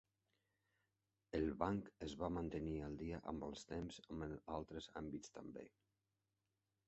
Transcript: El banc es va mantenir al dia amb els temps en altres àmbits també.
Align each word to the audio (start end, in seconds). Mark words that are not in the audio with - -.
El 1.39 1.45
banc 1.63 1.91
es 2.05 2.15
va 2.21 2.29
mantenir 2.37 2.73
al 2.87 2.97
dia 3.01 3.19
amb 3.33 3.45
els 3.49 3.67
temps 3.73 3.99
en 4.15 4.25
altres 4.57 4.87
àmbits 5.03 5.35
també. 5.39 5.67